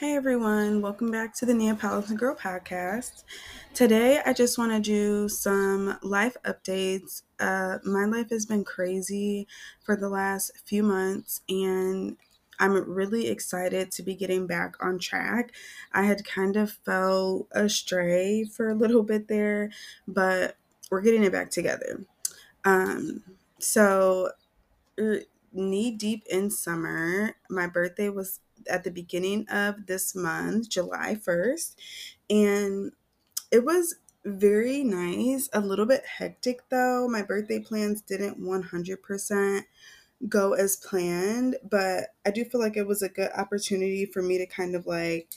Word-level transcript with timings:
Hey 0.00 0.16
everyone, 0.16 0.80
welcome 0.80 1.10
back 1.10 1.34
to 1.34 1.44
the 1.44 1.52
Neapolitan 1.52 2.16
Girl 2.16 2.34
podcast. 2.34 3.24
Today 3.74 4.18
I 4.24 4.32
just 4.32 4.56
want 4.56 4.72
to 4.72 4.80
do 4.80 5.28
some 5.28 5.98
life 6.02 6.38
updates. 6.46 7.20
Uh, 7.38 7.80
my 7.84 8.06
life 8.06 8.30
has 8.30 8.46
been 8.46 8.64
crazy 8.64 9.46
for 9.82 9.96
the 9.96 10.08
last 10.08 10.52
few 10.64 10.82
months, 10.82 11.42
and 11.50 12.16
I'm 12.58 12.90
really 12.90 13.28
excited 13.28 13.90
to 13.90 14.02
be 14.02 14.14
getting 14.14 14.46
back 14.46 14.74
on 14.80 14.98
track. 14.98 15.52
I 15.92 16.04
had 16.04 16.24
kind 16.24 16.56
of 16.56 16.72
fell 16.72 17.46
astray 17.52 18.44
for 18.44 18.70
a 18.70 18.74
little 18.74 19.02
bit 19.02 19.28
there, 19.28 19.68
but 20.08 20.56
we're 20.90 21.02
getting 21.02 21.24
it 21.24 21.32
back 21.32 21.50
together. 21.50 22.06
Um, 22.64 23.22
so, 23.58 24.30
er, 24.98 25.24
knee 25.52 25.90
deep 25.90 26.24
in 26.30 26.50
summer, 26.50 27.34
my 27.50 27.66
birthday 27.66 28.08
was 28.08 28.40
at 28.68 28.84
the 28.84 28.90
beginning 28.90 29.48
of 29.48 29.86
this 29.86 30.14
month, 30.14 30.68
July 30.68 31.16
1st, 31.16 31.76
and 32.28 32.92
it 33.50 33.64
was 33.64 33.96
very 34.24 34.84
nice, 34.84 35.48
a 35.52 35.60
little 35.60 35.86
bit 35.86 36.04
hectic 36.06 36.68
though. 36.70 37.08
My 37.08 37.22
birthday 37.22 37.60
plans 37.60 38.02
didn't 38.02 38.38
100% 38.40 39.64
go 40.28 40.54
as 40.54 40.76
planned, 40.76 41.56
but 41.68 42.14
I 42.26 42.30
do 42.30 42.44
feel 42.44 42.60
like 42.60 42.76
it 42.76 42.86
was 42.86 43.02
a 43.02 43.08
good 43.08 43.30
opportunity 43.36 44.06
for 44.06 44.22
me 44.22 44.38
to 44.38 44.46
kind 44.46 44.76
of 44.76 44.86
like 44.86 45.30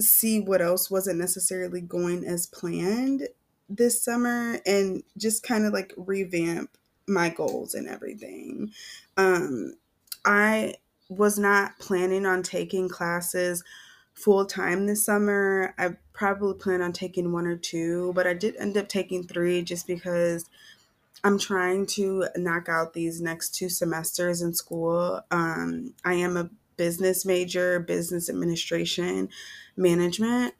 see 0.00 0.40
what 0.40 0.60
else 0.60 0.90
wasn't 0.90 1.18
necessarily 1.18 1.80
going 1.80 2.24
as 2.24 2.46
planned 2.46 3.28
this 3.68 4.02
summer 4.02 4.58
and 4.66 5.02
just 5.16 5.42
kind 5.42 5.64
of 5.64 5.72
like 5.72 5.92
revamp 5.96 6.76
my 7.06 7.28
goals 7.28 7.74
and 7.74 7.88
everything. 7.88 8.72
Um 9.16 9.74
I 10.24 10.74
was 11.16 11.38
not 11.38 11.78
planning 11.78 12.26
on 12.26 12.42
taking 12.42 12.88
classes 12.88 13.62
full 14.14 14.46
time 14.46 14.86
this 14.86 15.04
summer. 15.04 15.74
I 15.78 15.96
probably 16.12 16.54
plan 16.54 16.82
on 16.82 16.92
taking 16.92 17.32
one 17.32 17.46
or 17.46 17.56
two, 17.56 18.12
but 18.14 18.26
I 18.26 18.34
did 18.34 18.56
end 18.56 18.76
up 18.76 18.88
taking 18.88 19.24
three 19.24 19.62
just 19.62 19.86
because 19.86 20.48
I'm 21.24 21.38
trying 21.38 21.86
to 21.86 22.26
knock 22.36 22.68
out 22.68 22.92
these 22.92 23.20
next 23.20 23.54
two 23.54 23.68
semesters 23.68 24.42
in 24.42 24.54
school. 24.54 25.20
Um, 25.30 25.94
I 26.04 26.14
am 26.14 26.36
a 26.36 26.50
business 26.76 27.24
major, 27.24 27.80
business 27.80 28.28
administration, 28.28 29.28
management, 29.76 30.54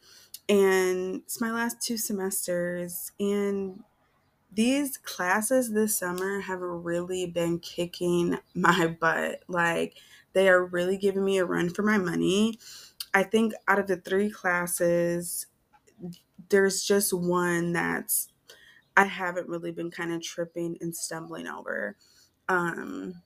and 0.49 1.17
it's 1.17 1.41
my 1.41 1.53
last 1.53 1.83
two 1.83 1.97
semesters. 1.97 3.13
And 3.21 3.83
these 4.55 4.97
classes 4.97 5.73
this 5.73 5.99
summer 5.99 6.41
have 6.41 6.61
really 6.61 7.27
been 7.27 7.59
kicking 7.59 8.39
my 8.55 8.87
butt. 9.01 9.43
Like, 9.49 9.97
they 10.33 10.49
are 10.49 10.65
really 10.65 10.97
giving 10.97 11.25
me 11.25 11.39
a 11.39 11.45
run 11.45 11.71
for 11.71 11.83
my 11.83 11.99
money. 11.99 12.59
I 13.13 13.23
think 13.23 13.53
out 13.69 13.79
of 13.79 13.87
the 13.87 13.97
three 13.97 14.31
classes, 14.31 15.47
there's 16.49 16.85
just 16.85 17.13
one 17.13 17.73
that's 17.73 18.29
I 18.97 19.07
haven't 19.07 19.49
really 19.49 19.73
been 19.73 19.91
kind 19.91 20.13
of 20.13 20.23
tripping 20.23 20.77
and 20.81 20.95
stumbling 20.95 21.49
over. 21.49 21.97
Um, 22.49 23.23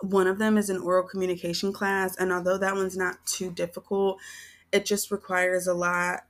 one 0.00 0.26
of 0.26 0.38
them 0.38 0.58
is 0.58 0.68
an 0.70 0.80
oral 0.80 1.08
communication 1.08 1.72
class, 1.72 2.16
and 2.16 2.32
although 2.32 2.58
that 2.58 2.74
one's 2.74 2.96
not 2.96 3.24
too 3.26 3.50
difficult, 3.50 4.18
it 4.72 4.84
just 4.84 5.10
requires 5.10 5.66
a 5.66 5.74
lot 5.74 6.24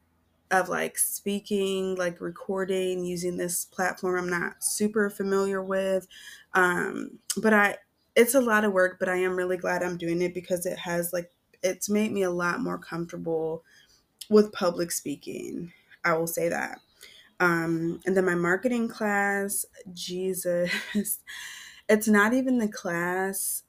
of 0.51 0.69
like 0.69 0.99
speaking, 0.99 1.97
like 1.97 2.21
recording, 2.21 3.05
using 3.05 3.37
this 3.37 3.65
platform 3.65 4.17
I'm 4.19 4.31
not 4.31 4.63
super 4.63 5.11
familiar 5.11 5.63
with. 5.63 6.07
Um, 6.53 7.19
but 7.37 7.53
I, 7.53 7.79
it's 8.15 8.35
a 8.35 8.41
lot 8.41 8.65
of 8.65 8.73
work, 8.73 8.99
but 8.99 9.09
I 9.09 9.17
am 9.17 9.37
really 9.37 9.57
glad 9.57 9.83
I'm 9.83 9.97
doing 9.99 10.23
it 10.23 10.35
because 10.35 10.67
it 10.67 10.79
has 10.79 11.13
like, 11.13 11.33
it's 11.63 11.89
made 11.89 12.13
me 12.13 12.23
a 12.23 12.31
lot 12.31 12.61
more 12.61 12.79
comfortable 12.79 13.65
with 14.31 14.53
public 14.53 14.93
speaking. 14.93 15.73
I 16.05 16.15
will 16.15 16.27
say 16.27 16.49
that. 16.49 16.79
Um, 17.41 18.01
and 18.07 18.17
then 18.17 18.25
my 18.25 18.35
marketing 18.35 18.89
class, 18.89 19.67
Jesus, 19.93 20.71
it's 21.89 22.09
not 22.09 22.33
even 22.33 22.59
the 22.59 22.69
class 22.69 23.65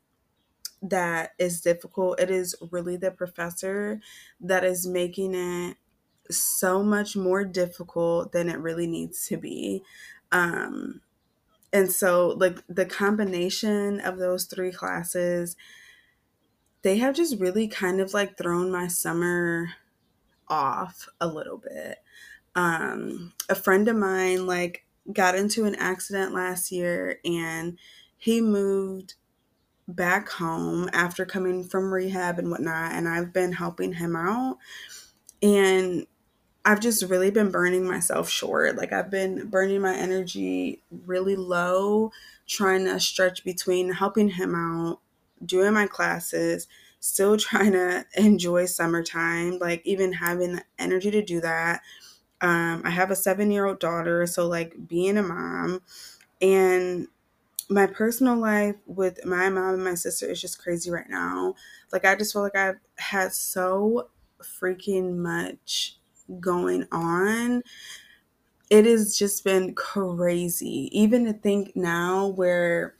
that 0.81 1.31
is 1.39 1.61
difficult. 1.61 2.19
It 2.19 2.29
is 2.29 2.55
really 2.71 2.97
the 2.97 3.11
professor 3.11 4.01
that 4.39 4.63
is 4.63 4.87
making 4.87 5.33
it 5.33 5.77
so 6.31 6.83
much 6.83 7.15
more 7.15 7.43
difficult 7.43 8.31
than 8.31 8.49
it 8.49 8.59
really 8.59 8.87
needs 8.87 9.27
to 9.27 9.37
be. 9.37 9.83
Um, 10.31 11.01
and 11.71 11.91
so, 11.91 12.29
like, 12.37 12.63
the 12.69 12.85
combination 12.85 13.99
of 13.99 14.17
those 14.17 14.45
three 14.45 14.71
classes, 14.71 15.55
they 16.81 16.97
have 16.97 17.15
just 17.15 17.39
really 17.39 17.67
kind 17.67 17.99
of 17.99 18.13
like 18.13 18.37
thrown 18.37 18.71
my 18.71 18.87
summer 18.87 19.69
off 20.47 21.09
a 21.19 21.27
little 21.27 21.57
bit. 21.57 21.97
Um, 22.55 23.33
a 23.49 23.55
friend 23.55 23.87
of 23.87 23.95
mine, 23.97 24.45
like, 24.45 24.85
got 25.11 25.35
into 25.35 25.65
an 25.65 25.75
accident 25.75 26.33
last 26.33 26.71
year 26.71 27.19
and 27.25 27.77
he 28.17 28.41
moved 28.41 29.15
back 29.87 30.29
home 30.29 30.89
after 30.93 31.25
coming 31.25 31.63
from 31.63 31.93
rehab 31.93 32.39
and 32.39 32.49
whatnot. 32.49 32.93
And 32.93 33.07
I've 33.07 33.33
been 33.33 33.51
helping 33.51 33.93
him 33.93 34.15
out. 34.15 34.57
And 35.41 36.07
I've 36.65 36.79
just 36.79 37.03
really 37.03 37.29
been 37.29 37.51
burning 37.51 37.85
myself 37.85 38.27
short. 38.29 38.75
Like 38.75 38.91
I've 38.91 39.11
been 39.11 39.47
burning 39.49 39.81
my 39.81 39.95
energy 39.95 40.81
really 41.05 41.35
low, 41.35 42.11
trying 42.47 42.85
to 42.85 42.99
stretch 42.99 43.43
between 43.43 43.91
helping 43.91 44.29
him 44.29 44.55
out, 44.55 44.99
doing 45.45 45.73
my 45.73 45.85
classes, 45.87 46.67
still 46.99 47.37
trying 47.39 47.73
to 47.73 48.05
enjoy 48.17 48.65
summertime, 48.65 49.59
like 49.59 49.81
even 49.85 50.13
having 50.13 50.53
the 50.55 50.63
energy 50.79 51.11
to 51.11 51.21
do 51.23 51.39
that. 51.41 51.81
Um, 52.41 52.81
I 52.85 52.91
have 52.91 53.11
a 53.11 53.15
seven 53.15 53.51
year 53.51 53.65
old 53.65 53.79
daughter, 53.79 54.25
so 54.27 54.47
like 54.47 54.75
being 54.87 55.17
a 55.17 55.23
mom 55.23 55.81
and 56.41 57.07
my 57.69 57.87
personal 57.87 58.37
life 58.37 58.75
with 58.85 59.23
my 59.25 59.49
mom 59.49 59.75
and 59.75 59.83
my 59.83 59.95
sister 59.95 60.27
is 60.27 60.41
just 60.41 60.59
crazy 60.61 60.91
right 60.91 61.09
now. 61.09 61.55
Like 61.91 62.05
I 62.05 62.15
just 62.15 62.33
feel 62.33 62.41
like 62.43 62.55
I've 62.55 62.79
had 62.97 63.33
so 63.33 64.09
freaking 64.41 65.17
much 65.17 65.97
going 66.39 66.85
on, 66.91 67.63
it 68.69 68.85
has 68.85 69.17
just 69.17 69.43
been 69.43 69.73
crazy. 69.75 70.89
Even 70.91 71.25
to 71.25 71.33
think 71.33 71.75
now 71.75 72.27
where 72.27 72.95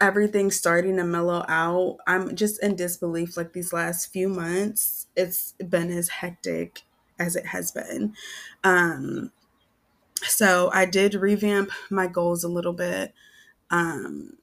everything's 0.00 0.56
starting 0.56 0.96
to 0.96 1.04
mellow 1.04 1.44
out, 1.48 1.98
I'm 2.06 2.36
just 2.36 2.62
in 2.62 2.76
disbelief. 2.76 3.36
Like 3.36 3.52
these 3.52 3.72
last 3.72 4.12
few 4.12 4.28
months, 4.28 5.06
it's 5.16 5.52
been 5.52 5.90
as 5.90 6.08
hectic 6.08 6.82
as 7.18 7.36
it 7.36 7.46
has 7.46 7.72
been. 7.72 8.14
Um, 8.62 9.32
so 10.22 10.70
I 10.72 10.86
did 10.86 11.14
revamp 11.14 11.70
my 11.90 12.06
goals 12.06 12.44
a 12.44 12.48
little 12.48 12.72
bit 12.72 13.14
um, 13.70 14.38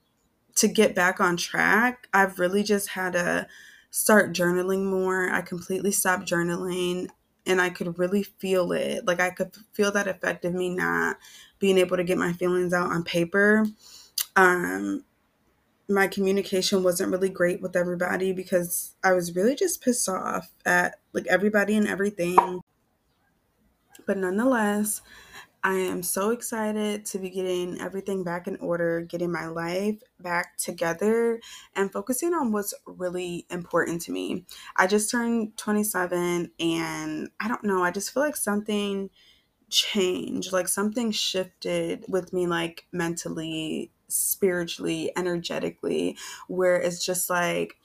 to 0.58 0.68
get 0.68 0.96
back 0.96 1.22
on 1.22 1.38
track. 1.38 2.08
I've 2.14 2.40
really 2.40 2.64
just 2.64 2.90
had 2.90 3.14
to 3.14 3.48
start 3.92 4.34
journaling 4.34 4.86
more. 4.86 5.30
I 5.32 5.42
completely 5.42 5.92
stopped 5.92 6.28
journaling 6.30 7.10
and 7.46 7.62
I 7.62 7.70
could 7.70 7.98
really 8.00 8.24
feel 8.24 8.72
it. 8.72 9.06
Like 9.06 9.20
I 9.20 9.30
could 9.30 9.56
feel 9.74 9.92
that 9.92 10.08
effect 10.08 10.46
of 10.46 10.54
me 10.54 10.70
not 10.70 11.18
being 11.60 11.78
able 11.78 11.98
to 11.98 12.04
get 12.04 12.18
my 12.18 12.34
feelings 12.34 12.74
out 12.74 12.92
on 12.92 13.04
paper. 13.04 13.66
Um, 14.36 15.04
my 15.88 16.08
communication 16.08 16.84
wasn't 16.84 17.12
really 17.12 17.30
great 17.30 17.62
with 17.62 17.76
everybody 17.76 18.34
because 18.34 18.96
I 19.04 19.14
was 19.14 19.36
really 19.36 19.56
just 19.56 19.84
pissed 19.84 20.10
off 20.10 20.52
at 20.66 20.96
like 21.14 21.28
everybody 21.28 21.76
and 21.76 21.88
everything. 21.88 22.62
But 24.06 24.18
nonetheless, 24.18 25.02
I 25.66 25.74
am 25.74 26.04
so 26.04 26.30
excited 26.30 27.08
to 27.08 27.18
be 27.18 27.32
getting 27.32 27.82
everything 27.82 28.24
back 28.24 28.48
in 28.48 28.56
order, 28.58 29.02
getting 29.02 29.32
my 29.32 29.48
life 29.48 30.00
back 30.20 30.58
together, 30.58 31.42
and 31.76 31.92
focusing 31.92 32.36
on 32.36 32.52
what's 32.52 32.76
really 32.86 33.48
important 33.50 34.04
to 34.04 34.12
me. 34.12 34.46
I 34.76 34.86
just 34.86 35.10
turned 35.10 35.58
27, 35.58 36.52
and 36.60 37.30
I 37.40 37.48
don't 37.48 37.64
know, 37.64 37.84
I 37.84 37.90
just 37.90 38.14
feel 38.14 38.22
like 38.22 38.36
something 38.36 39.10
changed, 39.72 40.54
like 40.54 40.68
something 40.68 41.10
shifted 41.10 42.06
with 42.08 42.32
me, 42.32 42.46
like 42.46 42.86
mentally, 42.92 43.92
spiritually, 44.08 45.12
energetically, 45.18 46.16
where 46.48 46.76
it's 46.76 47.04
just 47.04 47.28
like, 47.28 47.80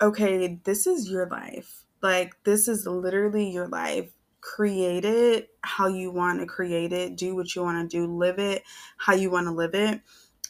okay, 0.00 0.60
this 0.62 0.86
is 0.86 1.10
your 1.10 1.28
life. 1.28 1.84
Like, 2.00 2.36
this 2.44 2.68
is 2.68 2.86
literally 2.86 3.50
your 3.50 3.66
life 3.66 4.12
create 4.42 5.04
it 5.04 5.50
how 5.62 5.86
you 5.86 6.10
want 6.10 6.40
to 6.40 6.46
create 6.46 6.92
it, 6.92 7.16
do 7.16 7.34
what 7.34 7.54
you 7.54 7.62
want 7.62 7.90
to 7.90 7.96
do, 7.96 8.06
live 8.06 8.38
it 8.38 8.62
how 8.98 9.14
you 9.14 9.30
want 9.30 9.46
to 9.46 9.52
live 9.52 9.74
it. 9.74 10.02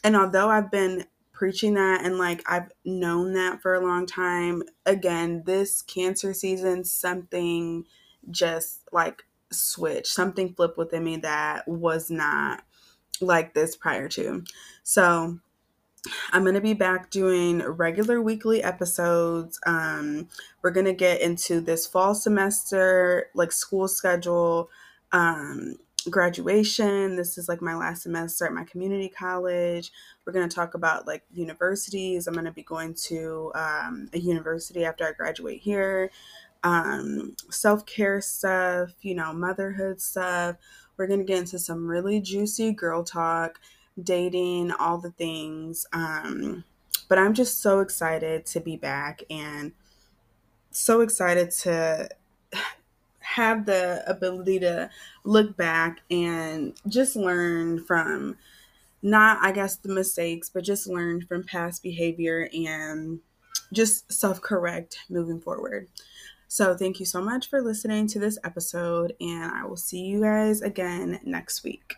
And 0.03 0.17
although 0.17 0.49
I've 0.49 0.69
been 0.69 1.05
preaching 1.31 1.75
that 1.75 2.03
and 2.03 2.17
like 2.17 2.43
I've 2.45 2.69
known 2.83 3.33
that 3.33 3.61
for 3.61 3.75
a 3.75 3.85
long 3.85 4.05
time, 4.05 4.63
again, 4.85 5.43
this 5.45 5.81
cancer 5.81 6.33
season, 6.33 6.83
something 6.83 7.85
just 8.31 8.81
like 8.91 9.23
switch, 9.51 10.11
something 10.11 10.53
flipped 10.53 10.77
within 10.77 11.03
me 11.03 11.17
that 11.17 11.67
was 11.67 12.09
not 12.09 12.63
like 13.21 13.53
this 13.53 13.75
prior 13.75 14.09
to. 14.09 14.43
So 14.83 15.39
I'm 16.31 16.43
going 16.43 16.55
to 16.55 16.61
be 16.61 16.73
back 16.73 17.09
doing 17.09 17.59
regular 17.59 18.21
weekly 18.21 18.61
episodes. 18.61 19.59
Um, 19.65 20.27
we're 20.61 20.71
going 20.71 20.85
to 20.85 20.93
get 20.93 21.21
into 21.21 21.61
this 21.61 21.87
fall 21.87 22.13
semester, 22.13 23.29
like 23.33 23.51
school 23.51 23.87
schedule, 23.87 24.69
um, 25.13 25.77
graduation. 26.09 27.15
This 27.15 27.37
is 27.37 27.47
like 27.47 27.61
my 27.61 27.75
last 27.75 28.03
semester 28.03 28.45
at 28.45 28.53
my 28.53 28.65
community 28.65 29.07
college. 29.07 29.91
We're 30.25 30.33
going 30.33 30.47
to 30.47 30.53
talk 30.53 30.73
about 30.73 31.07
like 31.07 31.23
universities. 31.31 32.27
I'm 32.27 32.33
going 32.33 32.45
to 32.45 32.51
be 32.51 32.63
going 32.63 32.95
to 33.05 33.51
um, 33.55 34.09
a 34.11 34.19
university 34.19 34.83
after 34.83 35.07
I 35.07 35.13
graduate 35.13 35.61
here. 35.61 36.11
Um, 36.63 37.35
Self 37.49 37.85
care 37.85 38.19
stuff, 38.21 38.91
you 39.01 39.15
know, 39.15 39.31
motherhood 39.33 40.01
stuff. 40.01 40.57
We're 40.97 41.07
going 41.07 41.19
to 41.19 41.25
get 41.25 41.39
into 41.39 41.59
some 41.59 41.87
really 41.87 42.19
juicy 42.19 42.73
girl 42.73 43.03
talk 43.03 43.59
dating, 44.01 44.71
all 44.71 44.97
the 44.97 45.11
things. 45.11 45.85
Um, 45.93 46.63
but 47.07 47.17
I'm 47.17 47.33
just 47.33 47.61
so 47.61 47.79
excited 47.79 48.45
to 48.47 48.59
be 48.59 48.75
back 48.75 49.21
and 49.29 49.73
so 50.71 51.01
excited 51.01 51.51
to 51.51 52.09
have 53.19 53.65
the 53.65 54.03
ability 54.07 54.59
to 54.59 54.89
look 55.23 55.55
back 55.57 55.99
and 56.11 56.73
just 56.87 57.15
learn 57.15 57.83
from 57.83 58.37
not, 59.01 59.37
I 59.41 59.51
guess, 59.51 59.75
the 59.75 59.93
mistakes, 59.93 60.49
but 60.49 60.63
just 60.63 60.87
learn 60.87 61.25
from 61.25 61.43
past 61.43 61.83
behavior 61.83 62.49
and 62.53 63.19
just 63.73 64.11
self 64.11 64.41
correct 64.41 64.97
moving 65.09 65.41
forward. 65.41 65.87
So, 66.47 66.75
thank 66.75 66.99
you 66.99 67.05
so 67.05 67.21
much 67.21 67.49
for 67.49 67.61
listening 67.61 68.07
to 68.09 68.19
this 68.19 68.37
episode, 68.43 69.13
and 69.19 69.51
I 69.51 69.65
will 69.65 69.77
see 69.77 70.01
you 70.01 70.21
guys 70.21 70.61
again 70.61 71.19
next 71.23 71.63
week. 71.63 71.95